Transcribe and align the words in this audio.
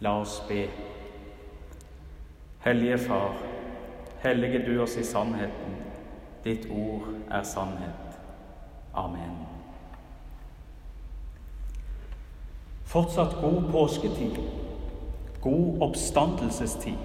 La 0.00 0.20
oss 0.20 0.42
be. 0.48 0.68
Hellige 2.58 2.98
Far, 2.98 3.34
hellige 4.18 4.66
du 4.66 4.82
oss 4.82 4.96
i 4.96 5.04
sannheten. 5.04 5.76
Ditt 6.44 6.66
ord 6.70 7.08
er 7.30 7.42
sannhet. 7.42 8.18
Amen. 8.94 9.36
Fortsatt 12.84 13.36
god 13.40 13.70
påsketid, 13.70 14.36
god 15.40 15.80
oppstandelsestid. 15.80 16.98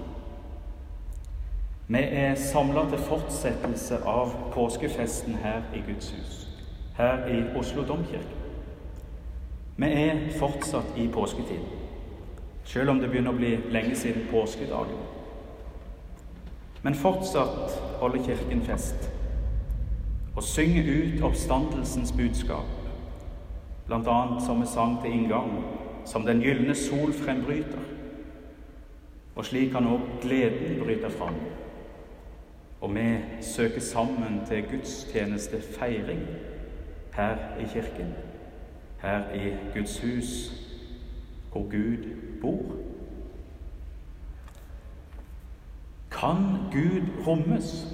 Vi 1.88 1.98
er 1.98 2.34
samla 2.34 2.84
til 2.88 2.98
fortsettelse 2.98 3.98
av 4.06 4.30
påskefesten 4.54 5.34
her 5.34 5.62
i 5.74 5.82
Guds 5.86 6.10
hus, 6.10 6.48
her 6.96 7.26
i 7.26 7.42
Oslo 7.58 7.82
domkirke. 7.84 8.38
Vi 9.76 9.86
er 9.86 10.22
fortsatt 10.38 10.96
i 10.96 11.08
påsketid, 11.08 11.66
selv 12.64 12.90
om 12.90 13.00
det 13.00 13.10
begynner 13.10 13.32
å 13.32 13.38
bli 13.38 13.56
lenge 13.70 13.96
siden 13.98 14.28
påskedagen. 14.30 15.00
Men 16.82 16.94
fortsatt 16.94 17.74
holder 18.00 18.24
Kirken 18.26 18.62
fest 18.66 19.10
og 20.36 20.42
synger 20.42 20.86
ut 20.88 21.22
oppstandelsens 21.22 22.12
budskap, 22.16 22.68
bl.a. 23.86 24.40
som 24.40 24.60
vi 24.60 24.66
sang 24.66 24.96
til 25.02 25.12
inngang, 25.12 25.50
som 26.08 26.24
den 26.26 26.40
gylne 26.40 26.74
sol 26.74 27.12
frembryter. 27.12 27.84
Og 29.36 29.44
slik 29.44 29.70
kan 29.72 29.86
òg 29.88 30.08
gleden 30.24 30.80
bryte 30.80 31.10
fram. 31.12 31.36
Og 32.80 32.94
vi 32.94 33.06
søker 33.44 33.80
sammen 33.80 34.40
til 34.48 34.64
gudstjenestefeiring 34.70 36.24
her 37.12 37.36
i 37.60 37.68
kirken, 37.72 38.14
her 38.98 39.30
i 39.34 39.52
Guds 39.74 40.00
hus, 40.00 40.32
hvor 41.52 41.70
Gud 41.70 42.16
bor. 42.40 42.76
Kan 46.10 46.36
Gud 46.72 47.26
rommes? 47.26 47.86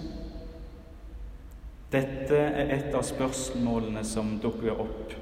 Dette 1.92 2.36
er 2.36 2.74
et 2.76 2.94
av 2.94 3.02
spørsmålene 3.02 4.04
som 4.04 4.36
dukker 4.42 4.76
opp 4.76 5.14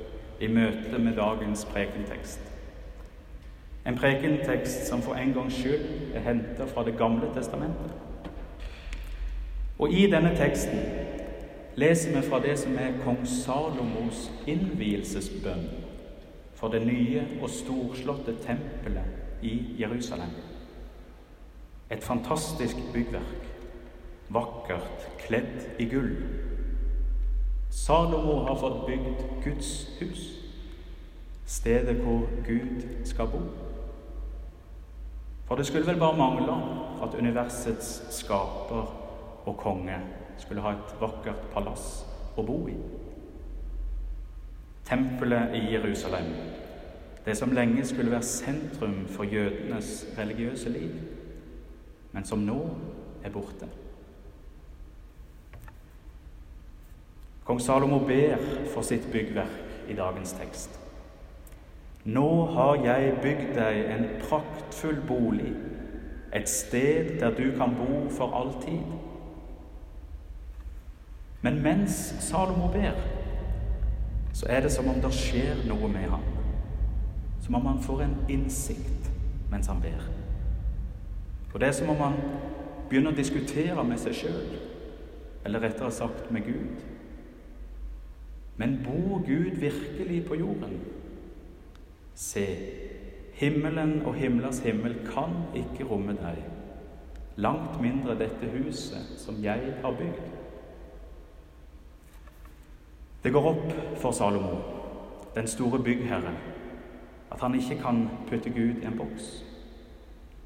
i 0.43 0.49
møte 0.51 0.99
med 0.99 1.15
dagens 1.17 1.65
prekentekst. 1.71 2.41
En 3.87 3.97
prekentekst 3.97 4.89
som 4.89 5.03
for 5.03 5.15
en 5.15 5.33
gangs 5.33 5.55
skyld 5.55 6.15
er 6.15 6.25
henta 6.27 6.67
fra 6.67 6.85
Det 6.85 6.99
gamle 6.99 7.31
testamentet. 7.35 7.95
Og 9.79 9.93
i 9.93 10.11
denne 10.11 10.35
teksten 10.37 10.81
leser 11.77 12.17
vi 12.17 12.29
fra 12.29 12.41
det 12.43 12.59
som 12.59 12.77
er 12.79 12.99
kong 13.05 13.27
Salomos 13.27 14.31
innvielsesbønn 14.47 15.86
for 16.57 16.73
det 16.73 16.87
nye 16.87 17.23
og 17.43 17.51
storslåtte 17.53 18.37
tempelet 18.43 19.43
i 19.45 19.77
Jerusalem. 19.81 20.33
Et 21.91 22.05
fantastisk 22.05 22.77
byggverk, 22.93 23.45
vakkert 24.33 25.09
kledd 25.19 25.69
i 25.79 25.85
gull. 25.91 26.17
Salomo 27.71 28.41
har 28.49 28.57
fått 28.57 28.87
bygd 28.87 29.23
Guds 29.45 29.71
hus, 30.01 30.27
stedet 31.47 32.01
hvor 32.03 32.25
Gud 32.47 33.05
skal 33.05 33.29
bo. 33.31 33.45
For 35.47 35.57
det 35.57 35.67
skulle 35.67 35.87
vel 35.87 36.01
bare 36.01 36.17
mangle 36.19 36.57
at 37.03 37.15
universets 37.15 38.03
skaper 38.11 38.95
og 39.47 39.57
konge 39.57 40.01
skulle 40.39 40.63
ha 40.65 40.73
et 40.75 40.97
vakkert 41.01 41.51
palass 41.53 42.03
å 42.37 42.43
bo 42.43 42.65
i. 42.69 42.75
Tempelet 44.87 45.55
i 45.55 45.73
Jerusalem, 45.73 46.35
det 47.25 47.37
som 47.37 47.51
lenge 47.53 47.85
skulle 47.85 48.11
være 48.11 48.23
sentrum 48.23 49.07
for 49.09 49.25
jødenes 49.25 50.07
religiøse 50.19 50.69
liv, 50.71 50.91
men 52.13 52.25
som 52.25 52.39
nå 52.39 52.61
er 53.25 53.31
borte. 53.31 53.67
Kong 57.45 57.61
Salomo 57.61 57.99
ber 57.99 58.37
for 58.75 58.83
sitt 58.83 59.09
byggverk 59.13 59.89
i 59.89 59.95
dagens 59.95 60.33
tekst. 60.33 60.81
Nå 62.05 62.47
har 62.47 62.75
jeg 62.85 63.19
bygd 63.23 63.53
deg 63.55 63.83
en 63.91 64.07
praktfull 64.23 64.99
bolig, 65.09 65.53
et 66.35 66.49
sted 66.49 67.19
der 67.21 67.35
du 67.35 67.51
kan 67.59 67.75
bo 67.75 68.09
for 68.11 68.35
all 68.35 68.55
tid. 68.63 68.83
Men 71.43 71.63
mens 71.63 72.15
Salomo 72.21 72.71
ber, 72.73 72.99
så 74.37 74.47
er 74.53 74.61
det 74.61 74.73
som 74.73 74.89
om 74.93 74.99
det 75.01 75.13
skjer 75.17 75.63
noe 75.65 75.89
med 75.89 76.11
ham. 76.13 76.25
Som 77.41 77.55
om 77.57 77.67
han 77.71 77.79
får 77.81 78.03
en 78.05 78.17
innsikt 78.29 79.09
mens 79.49 79.71
han 79.71 79.81
ber. 79.81 80.03
Og 81.55 81.61
det 81.61 81.71
er 81.71 81.77
som 81.79 81.89
om 81.89 82.03
han 82.05 82.19
begynner 82.91 83.15
å 83.15 83.17
diskutere 83.17 83.85
med 83.89 83.97
seg 84.03 84.19
sjøl, 84.19 84.59
eller 85.47 85.63
rettere 85.65 85.89
sagt 85.95 86.29
med 86.35 86.45
Gud. 86.45 86.85
Men 88.61 88.77
bor 88.85 89.25
Gud 89.25 89.57
virkelig 89.63 90.21
på 90.29 90.37
jorden? 90.43 90.77
Se, 92.17 92.45
himmelen 93.41 94.03
og 94.05 94.19
himlers 94.21 94.61
himmel 94.65 94.99
kan 95.09 95.33
ikke 95.57 95.89
romme 95.89 96.13
deg, 96.21 96.43
langt 97.41 97.81
mindre 97.81 98.19
dette 98.21 98.53
huset 98.53 99.17
som 99.21 99.41
jeg 99.45 99.79
har 99.81 99.97
bygd. 99.97 100.46
Det 103.27 103.33
går 103.33 103.47
opp 103.49 103.73
for 103.99 104.13
Salomo, 104.15 104.57
den 105.35 105.49
store 105.51 105.81
byggherren, 105.83 106.37
at 107.33 107.41
han 107.41 107.55
ikke 107.55 107.81
kan 107.83 108.05
putte 108.29 108.51
Gud 108.51 108.77
i 108.83 108.87
en 108.87 108.99
boks, 108.99 109.25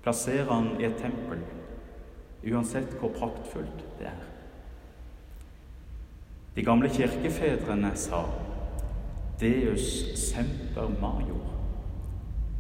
plassere 0.02 0.46
han 0.48 0.70
i 0.80 0.86
et 0.88 0.96
tempel, 0.96 1.42
uansett 2.48 2.94
hvor 3.02 3.12
praktfullt 3.18 3.82
det 3.98 4.06
er. 4.08 4.22
De 6.56 6.64
gamle 6.64 6.88
kirkefedrene 6.88 7.90
sa 8.00 8.22
Deus 9.40 9.90
semper 10.16 10.88
major. 11.02 11.44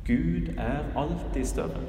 Gud 0.04 0.52
er 0.58 0.84
alltid 1.00 1.48
større. 1.48 1.80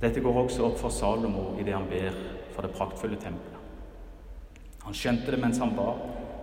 Dette 0.00 0.24
går 0.24 0.42
også 0.46 0.64
opp 0.70 0.80
for 0.80 0.88
Salomo 0.88 1.58
idet 1.60 1.76
han 1.76 1.92
ber 1.92 2.16
for 2.54 2.64
det 2.64 2.72
praktfulle 2.72 3.20
tempelet. 3.20 3.55
Han 4.86 4.94
skjønte 4.94 5.34
det 5.34 5.40
mens 5.42 5.58
han 5.58 5.74
ba. 5.74 5.92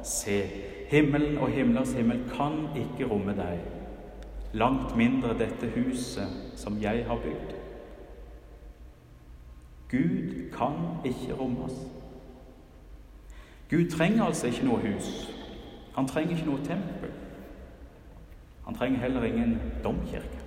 Se, 0.04 0.42
himmelen 0.92 1.38
og 1.40 1.52
himlers 1.56 1.94
himmel 1.96 2.26
kan 2.34 2.66
ikke 2.76 3.08
romme 3.08 3.32
deg, 3.38 3.62
langt 4.60 4.98
mindre 5.00 5.32
dette 5.40 5.70
huset 5.78 6.60
som 6.60 6.76
jeg 6.82 7.06
har 7.08 7.22
bygd. 7.24 7.56
Gud 9.94 10.52
kan 10.52 10.76
ikke 11.08 11.38
rommes. 11.40 11.74
Gud 13.70 13.90
trenger 13.90 14.26
altså 14.26 14.48
ikke 14.48 14.66
noe 14.68 14.82
hus. 14.82 15.10
Han 15.96 16.08
trenger 16.08 16.36
ikke 16.36 16.50
noe 16.50 16.66
tempel. 16.66 17.14
Han 18.66 18.76
trenger 18.76 19.00
heller 19.00 19.24
ingen 19.24 19.60
domkirke. 19.84 20.42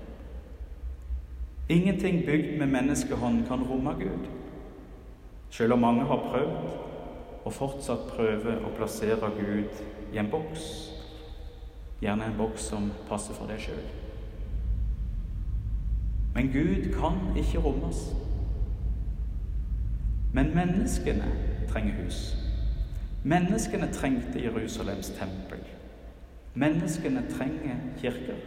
Ingenting 1.68 2.26
bygd 2.26 2.58
med 2.58 2.66
menneskehånd 2.66 3.46
kan 3.48 3.62
romme 3.62 3.94
Gud, 3.98 4.28
selv 5.50 5.72
om 5.72 5.78
mange 5.78 6.04
har 6.04 6.28
prøvd 6.30 6.86
og 7.46 7.54
fortsatt 7.54 8.08
prøver 8.10 8.58
å 8.66 8.72
plassere 8.74 9.30
Gud 9.36 9.82
i 10.12 10.18
en 10.18 10.30
boks, 10.30 10.64
gjerne 12.02 12.26
en 12.26 12.38
boks 12.38 12.66
som 12.72 12.90
passer 13.06 13.38
for 13.38 13.46
deg 13.46 13.62
sjøl. 13.62 13.84
Men 16.34 16.50
Gud 16.52 16.90
kan 16.98 17.20
ikke 17.38 17.62
rommes. 17.64 18.02
Men 20.34 20.50
menneskene 20.52 21.30
trenger 21.70 22.02
hus. 22.02 22.18
Menneskene 23.24 23.88
trengte 23.94 24.42
Jerusalems 24.42 25.14
tempel. 25.16 25.62
Menneskene 26.54 27.24
trenger 27.30 27.78
kirker. 28.02 28.42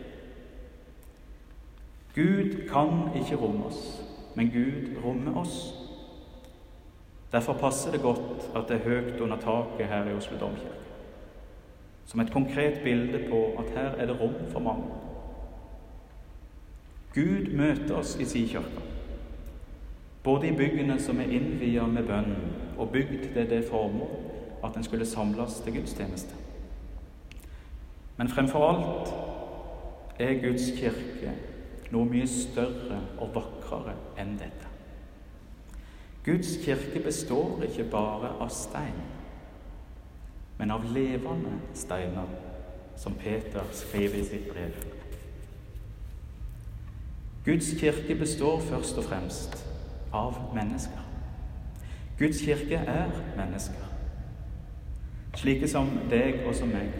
Gud 2.13 2.67
kan 2.69 3.09
ikke 3.15 3.39
romme 3.39 3.65
oss, 3.71 4.01
men 4.35 4.51
Gud 4.51 5.03
rommer 5.05 5.39
oss. 5.39 5.88
Derfor 7.31 7.53
passer 7.53 7.91
det 7.91 8.01
godt 8.01 8.49
at 8.55 8.67
det 8.69 8.79
er 8.79 8.89
høyt 8.89 9.21
under 9.21 9.37
taket 9.37 9.87
her 9.87 10.09
i 10.09 10.13
Oslo 10.13 10.37
domkirke. 10.39 10.85
Som 12.05 12.19
et 12.19 12.31
konkret 12.31 12.79
bilde 12.83 13.29
på 13.29 13.43
at 13.59 13.69
her 13.75 13.89
er 13.89 14.05
det 14.05 14.21
rom 14.21 14.33
for 14.49 14.59
mange. 14.59 14.83
Gud 17.13 17.53
møter 17.53 17.95
oss 17.95 18.15
i 18.19 18.25
si 18.25 18.45
kirke, 18.47 18.81
både 20.23 20.47
i 20.47 20.55
byggene 20.57 20.99
som 21.01 21.19
er 21.19 21.31
innvia 21.33 21.85
med 21.85 22.03
bønn, 22.05 22.35
og 22.77 22.89
bygd 22.89 23.33
til 23.33 23.49
det 23.49 23.63
formål 23.69 24.09
at 24.63 24.77
en 24.77 24.83
skulle 24.83 25.05
samles 25.05 25.59
til 25.63 25.73
gudstjeneste. 25.73 26.35
Men 28.17 28.29
fremfor 28.29 28.67
alt 28.69 29.13
er 30.19 30.41
Guds 30.41 30.71
kirke 30.79 31.33
noe 31.91 32.05
mye 32.05 32.27
større 32.29 32.99
og 33.17 33.33
vakrere 33.35 33.95
enn 34.21 34.35
dette. 34.37 34.68
Guds 36.25 36.57
kirke 36.65 36.99
består 37.03 37.63
ikke 37.63 37.83
bare 37.91 38.29
av 38.39 38.49
stein, 38.49 38.97
men 40.57 40.71
av 40.71 40.83
levende 40.93 41.51
steiner, 41.73 42.27
som 42.99 43.13
Peter 43.15 43.63
skriver 43.71 44.19
i 44.19 44.25
sitt 44.27 44.49
brev. 44.51 44.73
Guds 47.45 47.69
kirke 47.79 48.15
består 48.15 48.59
først 48.59 48.97
og 48.97 49.03
fremst 49.03 49.55
av 50.13 50.35
mennesker. 50.55 51.05
Guds 52.19 52.41
kirke 52.43 52.75
er 52.75 53.15
mennesker, 53.37 53.87
slike 55.39 55.67
som 55.71 55.87
deg 56.11 56.43
og 56.43 56.51
som 56.55 56.67
meg. 56.67 56.91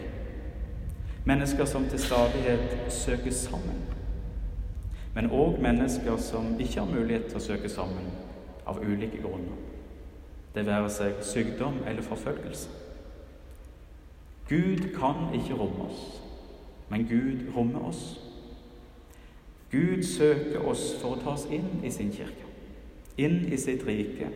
Mennesker 1.28 1.68
som 1.68 1.84
til 1.84 2.00
stadighet 2.00 2.88
søker 2.88 3.36
sammen, 3.36 3.84
men 5.14 5.28
òg 5.28 5.60
mennesker 5.60 6.16
som 6.16 6.54
ikke 6.56 6.80
har 6.80 6.88
mulighet 6.88 7.28
til 7.28 7.36
å 7.36 7.46
søke 7.50 7.68
sammen 7.68 8.08
av 8.70 8.80
ulike 8.82 9.20
grunner. 9.22 9.58
Det 10.54 10.64
være 10.66 10.90
seg 10.90 11.22
sykdom 11.26 11.82
eller 11.86 12.06
forfølgelse. 12.06 12.70
Gud 14.48 14.86
kan 14.96 15.28
ikke 15.34 15.54
romme 15.58 15.86
oss, 15.86 16.22
men 16.90 17.06
Gud 17.06 17.50
rommer 17.54 17.84
oss. 17.90 18.04
Gud 19.70 20.02
søker 20.02 20.64
oss 20.66 20.88
for 20.98 21.14
å 21.14 21.20
ta 21.22 21.36
oss 21.36 21.46
inn 21.54 21.84
i 21.86 21.90
sin 21.94 22.10
kirke, 22.10 22.48
inn 23.18 23.44
i 23.46 23.58
sitt 23.60 23.86
rike 23.86 24.30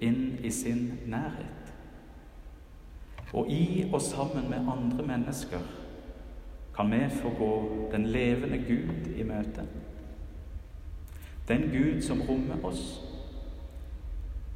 inn 0.00 0.38
i 0.42 0.50
sin 0.50 0.92
nærhet. 1.06 1.72
Og 3.32 3.50
i 3.50 3.90
og 3.92 4.02
sammen 4.02 4.50
med 4.50 4.58
andre 4.58 5.06
mennesker 5.06 5.60
kan 6.76 6.92
vi 6.92 7.08
få 7.10 7.28
gå 7.38 7.88
den 7.92 8.06
levende 8.06 8.58
Gud 8.58 9.16
i 9.16 9.22
møte. 9.22 9.66
Den 11.48 11.70
Gud 11.72 12.02
som 12.02 12.22
rommer 12.22 12.64
oss. 12.64 13.07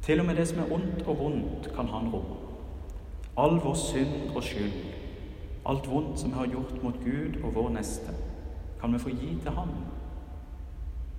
Til 0.03 0.19
og 0.19 0.25
med 0.25 0.35
det 0.35 0.47
som 0.47 0.59
er 0.59 0.71
ondt 0.71 1.01
og 1.07 1.19
vondt, 1.19 1.71
kan 1.75 1.87
han 1.87 2.09
romme. 2.13 2.35
All 3.37 3.59
vår 3.63 3.73
synd 3.73 4.35
og 4.35 4.43
skyld, 4.43 4.73
alt 5.65 5.89
vondt 5.89 6.19
som 6.19 6.29
vi 6.29 6.35
har 6.35 6.47
gjort 6.47 6.83
mot 6.83 6.97
Gud 7.05 7.43
og 7.43 7.55
vår 7.55 7.69
neste, 7.69 8.11
kan 8.81 8.93
vi 8.93 8.99
få 8.99 9.09
gi 9.09 9.37
til 9.41 9.51
ham. 9.51 9.69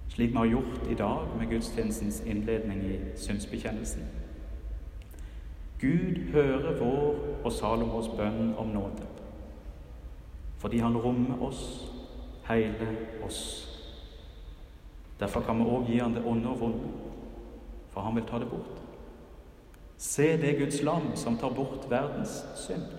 Slik 0.09 0.31
vi 0.31 0.37
har 0.37 0.47
gjort 0.47 0.91
i 0.91 0.95
dag 0.95 1.19
med 1.39 1.47
gudstjenestens 1.47 2.23
innledning 2.27 2.85
i 2.85 2.99
synsbekjennelsen. 3.17 4.03
Gud 5.81 6.33
hører 6.33 6.79
vår 6.79 7.15
og 7.45 7.53
Salomos 7.53 8.09
bønn 8.09 8.55
om 8.59 8.67
nåde, 8.67 9.09
fordi 10.59 10.79
han 10.79 10.97
rommer 10.97 11.43
oss, 11.43 11.93
hele 12.49 12.97
oss. 13.25 13.41
Derfor 15.21 15.41
kan 15.41 15.59
vi 15.59 15.65
òg 15.65 15.89
gi 15.89 15.99
han 15.99 16.15
det 16.15 16.27
onde 16.27 16.49
og 16.49 16.61
vonde, 16.61 16.93
for 17.94 18.02
han 18.02 18.17
vil 18.19 18.26
ta 18.26 18.38
det 18.43 18.50
bort. 18.50 18.82
Se 19.99 20.35
det 20.37 20.58
Guds 20.58 20.82
lam 20.82 21.14
som 21.17 21.38
tar 21.38 21.55
bort 21.55 21.87
verdens 21.91 22.43
synd. 22.58 22.91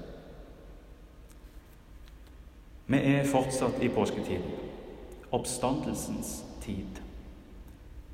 Vi 2.87 2.97
er 2.97 3.25
fortsatt 3.25 3.83
i 3.83 3.89
påsketiden, 3.89 4.51
oppstandelsens 5.31 6.45
tid. 6.61 7.01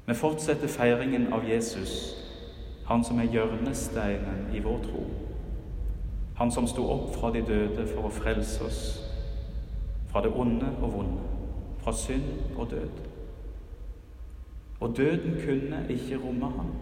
Vi 0.06 0.14
fortsetter 0.14 0.68
feiringen 0.68 1.30
av 1.34 1.46
Jesus 1.48 2.18
han 2.92 3.04
som 3.04 3.20
er 3.20 3.30
hjørnesteinen 3.32 4.50
i 4.56 4.60
vår 4.60 4.80
tro. 4.84 5.06
Han 6.36 6.52
som 6.52 6.68
sto 6.68 6.84
opp 6.92 7.14
fra 7.16 7.30
de 7.32 7.44
døde 7.48 7.86
for 7.88 8.10
å 8.10 8.12
frelse 8.12 8.66
oss 8.66 8.82
fra 10.12 10.24
det 10.26 10.34
onde 10.36 10.68
og 10.82 10.90
vonde, 10.98 11.22
fra 11.80 11.94
synd 11.96 12.58
og 12.58 12.68
død. 12.74 13.11
Og 14.82 14.98
døden 14.98 15.34
kunne 15.46 15.86
ikke 15.90 16.18
romme 16.18 16.46
ham. 16.46 16.74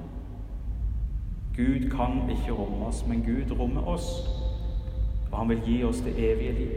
Gud 1.56 1.90
kan 1.90 2.30
ikke 2.30 2.52
romme 2.52 2.86
oss, 2.86 3.08
men 3.08 3.22
Gud 3.22 3.60
rommer 3.60 3.88
oss. 3.88 4.06
Og 5.32 5.38
han 5.38 5.50
vil 5.50 5.62
gi 5.66 5.84
oss 5.84 6.02
det 6.02 6.32
evige 6.32 6.52
liv, 6.52 6.72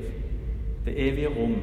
det 0.85 1.09
evige 1.09 1.29
rom, 1.29 1.55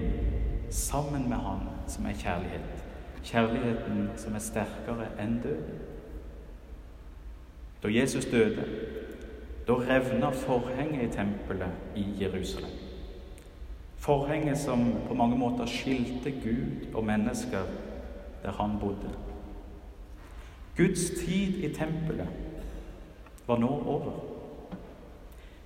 sammen 0.69 1.29
med 1.29 1.37
Han 1.37 1.59
som 1.87 2.05
er 2.05 2.13
kjærlighet. 2.13 2.85
Kjærligheten 3.23 4.09
som 4.15 4.35
er 4.35 4.39
sterkere 4.39 5.07
enn 5.19 5.41
døden. 5.43 5.79
Da 7.83 7.87
Jesus 7.91 8.25
døde, 8.25 8.63
da 9.67 9.73
revna 9.73 10.29
forhenget 10.29 11.03
i 11.03 11.17
tempelet 11.17 11.71
i 11.95 12.05
Jerusalem. 12.21 12.71
Forhenget 13.97 14.57
som 14.57 14.93
på 15.07 15.13
mange 15.13 15.37
måter 15.37 15.65
skilte 15.65 16.31
Gud 16.31 16.93
og 16.93 17.05
mennesker 17.05 17.65
der 18.43 18.51
han 18.51 18.79
bodde. 18.79 19.28
Guds 20.79 21.09
tid 21.19 21.59
i 21.59 21.73
tempelet 21.75 22.31
var 23.47 23.59
nå 23.59 23.69
over. 23.69 24.15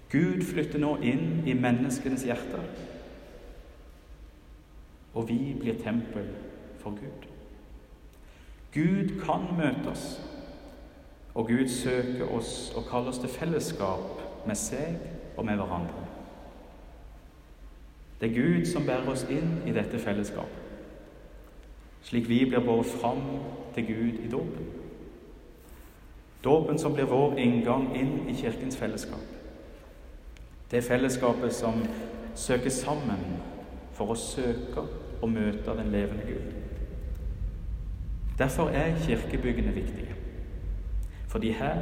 Gud 0.10 0.42
flytter 0.46 0.82
nå 0.82 0.96
inn 1.06 1.44
i 1.46 1.54
menneskenes 1.54 2.26
hjerter, 2.26 2.66
og 5.14 5.30
vi 5.30 5.40
blir 5.60 5.78
tempel 5.84 6.28
for 6.82 6.98
Gud. 6.98 7.30
Gud 8.74 9.20
kan 9.22 9.52
møte 9.58 9.94
oss 9.94 10.08
og 11.34 11.48
Gud 11.48 11.68
søker 11.68 12.36
oss 12.36 12.74
og 12.76 12.86
kaller 12.90 13.10
oss 13.10 13.18
til 13.18 13.30
fellesskap 13.30 14.22
med 14.48 14.56
seg 14.56 14.98
og 15.38 15.46
med 15.46 15.58
hverandre. 15.58 16.04
Det 18.22 18.30
er 18.30 18.36
Gud 18.42 18.66
som 18.70 18.86
bærer 18.86 19.10
oss 19.10 19.26
inn 19.30 19.58
i 19.68 19.74
dette 19.74 20.00
fellesskapet, 20.00 20.62
slik 22.06 22.30
vi 22.30 22.44
blir 22.46 22.64
båret 22.64 22.86
fram 23.02 23.24
til 23.76 23.88
Gud 23.88 24.22
i 24.22 24.30
dåpen. 24.32 24.83
Dåpen 26.44 26.80
som 26.80 26.94
blir 26.94 27.08
vår 27.08 27.38
inngang 27.40 27.96
inn 27.96 28.30
i 28.30 28.36
Kirkens 28.36 28.78
fellesskap. 28.78 29.24
Det 30.72 30.84
fellesskapet 30.84 31.54
som 31.54 31.84
søker 32.36 32.70
sammen 32.70 33.22
for 33.94 34.12
å 34.12 34.18
søke 34.18 34.84
og 35.22 35.30
møte 35.30 35.76
den 35.78 35.92
levende 35.94 36.26
Gud. 36.28 36.54
Derfor 38.38 38.70
er 38.70 39.00
kirkebyggene 39.06 39.72
viktige. 39.76 40.16
Fordi 41.28 41.52
her, 41.52 41.80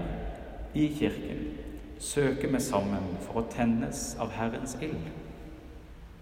i 0.73 0.87
kirken, 0.99 1.47
søker 1.99 2.51
vi 2.51 2.59
sammen 2.59 3.17
for 3.21 3.41
å 3.41 3.47
tennes 3.51 4.15
av 4.19 4.31
Herrens 4.35 4.77
ild. 4.81 5.09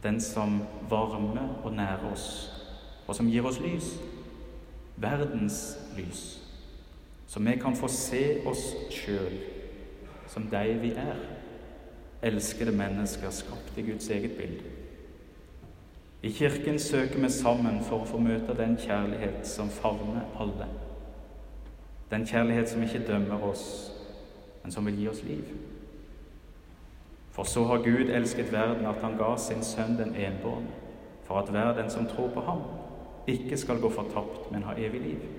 Den 0.04 0.22
som 0.22 0.62
varmer 0.90 1.60
og 1.64 1.74
nærer 1.74 2.12
oss, 2.12 2.30
og 3.08 3.16
som 3.16 3.28
gir 3.28 3.46
oss 3.46 3.60
lys. 3.60 3.98
Verdens 4.96 5.78
lys. 5.98 6.49
Så 7.30 7.40
vi 7.40 7.56
kan 7.62 7.76
få 7.76 7.88
se 7.88 8.42
oss 8.50 8.64
sjøl 8.90 9.36
som 10.28 10.48
de 10.50 10.74
vi 10.82 10.90
er. 10.98 11.20
Elskede 12.26 12.72
mennesker 12.74 13.30
skapt 13.30 13.78
i 13.78 13.84
Guds 13.86 14.10
eget 14.10 14.32
bilde. 14.38 14.64
I 16.24 16.32
Kirken 16.32 16.80
søker 16.80 17.20
vi 17.22 17.30
sammen 17.30 17.84
for 17.86 18.02
å 18.02 18.08
få 18.10 18.18
møte 18.18 18.56
den 18.58 18.74
kjærlighet 18.82 19.46
som 19.48 19.70
favner 19.70 20.26
alle. 20.42 20.66
Den 22.10 22.26
kjærlighet 22.26 22.74
som 22.74 22.84
ikke 22.84 23.06
dømmer 23.08 23.46
oss, 23.46 23.66
men 24.64 24.74
som 24.74 24.90
vil 24.90 24.98
gi 24.98 25.08
oss 25.08 25.22
liv. 25.24 25.54
For 27.32 27.46
så 27.46 27.64
har 27.70 27.86
Gud 27.86 28.10
elsket 28.10 28.50
verden 28.52 28.90
at 28.90 29.06
han 29.06 29.20
ga 29.22 29.36
sin 29.38 29.62
sønn 29.64 30.00
den 30.02 30.16
enbårne, 30.18 30.74
for 31.30 31.44
at 31.44 31.54
hver 31.54 31.78
den 31.78 31.94
som 31.94 32.10
tror 32.10 32.34
på 32.34 32.42
ham, 32.50 32.66
ikke 33.28 33.58
skal 33.58 33.80
gå 33.80 33.94
fortapt, 33.94 34.50
men 34.52 34.66
ha 34.66 34.74
evig 34.74 35.06
liv. 35.06 35.39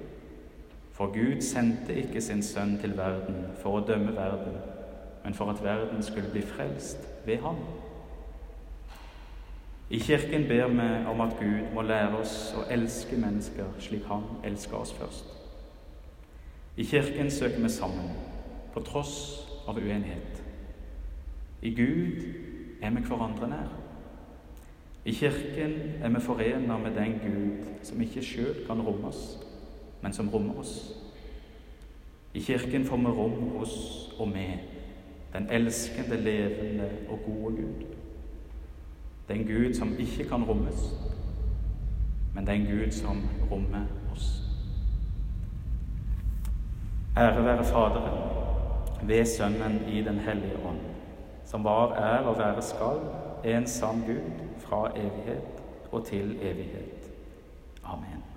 For 1.00 1.06
Gud 1.06 1.40
sendte 1.40 1.94
ikke 1.96 2.20
sin 2.20 2.42
sønn 2.42 2.74
til 2.78 2.92
verden 2.92 3.46
for 3.62 3.78
å 3.78 3.84
dømme 3.88 4.12
verden, 4.12 4.58
men 5.24 5.32
for 5.32 5.48
at 5.48 5.62
verden 5.64 6.02
skulle 6.04 6.28
bli 6.28 6.42
frelst 6.44 7.06
ved 7.24 7.40
ham. 7.40 7.56
I 9.88 10.02
Kirken 10.04 10.44
ber 10.44 10.68
vi 10.68 10.90
om 11.08 11.24
at 11.24 11.32
Gud 11.40 11.72
må 11.72 11.86
lære 11.88 12.20
oss 12.20 12.52
å 12.52 12.66
elske 12.68 13.16
mennesker 13.16 13.72
slik 13.80 14.04
Han 14.12 14.28
elsker 14.44 14.76
oss 14.76 14.92
først. 14.92 15.32
I 16.76 16.84
Kirken 16.84 17.30
søker 17.30 17.64
vi 17.64 17.72
sammen, 17.72 18.12
på 18.76 18.84
tross 18.84 19.16
av 19.68 19.80
uenighet. 19.80 20.44
I 21.62 21.72
Gud 21.80 22.24
er 22.82 22.92
vi 22.92 23.08
hverandre 23.08 23.48
nær. 23.48 23.72
I 25.04 25.16
Kirken 25.16 25.80
er 26.02 26.12
vi 26.12 26.26
forena 26.28 26.76
med 26.76 26.92
den 26.92 27.22
Gud 27.24 27.86
som 27.88 28.04
ikke 28.04 28.20
sjøl 28.20 28.66
kan 28.66 28.84
romme 28.84 29.08
oss, 29.08 29.38
men 30.02 30.12
som 30.12 30.28
rommer 30.28 30.58
oss. 30.58 30.96
I 32.34 32.40
Kirken 32.40 32.84
får 32.84 32.96
vi 32.96 33.06
rom 33.06 33.58
hos 33.58 33.74
og 34.18 34.28
med 34.28 34.58
den 35.32 35.48
elskende, 35.50 36.20
levende 36.20 36.90
og 37.08 37.18
gode 37.26 37.56
Gud. 37.56 37.86
Den 39.28 39.46
Gud 39.46 39.74
som 39.74 39.98
ikke 39.98 40.28
kan 40.28 40.44
rommes, 40.44 40.94
men 42.34 42.46
den 42.46 42.66
Gud 42.66 42.90
som 42.90 43.22
rommer 43.50 43.86
oss. 44.12 44.42
Ære 47.16 47.44
være 47.44 47.64
Faderen, 47.64 48.30
ved 49.02 49.24
Sønnen 49.24 49.88
i 49.88 50.02
Den 50.02 50.18
hellige 50.18 50.56
ånd, 50.68 50.80
som 51.44 51.64
var, 51.64 51.92
er 51.92 52.18
og 52.18 52.38
være 52.38 52.62
skal, 52.62 53.00
en 53.44 53.66
sann 53.66 54.02
Gud 54.06 54.30
fra 54.58 54.90
evighet 54.96 55.62
og 55.92 56.06
til 56.06 56.36
evighet. 56.42 57.12
Amen. 57.84 58.29